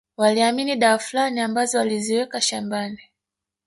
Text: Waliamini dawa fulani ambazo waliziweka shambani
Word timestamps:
Waliamini 0.17 0.75
dawa 0.75 0.97
fulani 0.99 1.39
ambazo 1.39 1.77
waliziweka 1.77 2.41
shambani 2.41 2.99